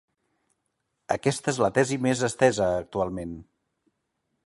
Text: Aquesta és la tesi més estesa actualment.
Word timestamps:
Aquesta 1.17 1.53
és 1.53 1.61
la 1.65 1.71
tesi 1.77 2.01
més 2.07 2.25
estesa 2.31 2.73
actualment. 2.81 3.41